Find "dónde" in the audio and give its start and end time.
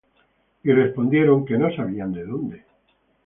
2.25-2.65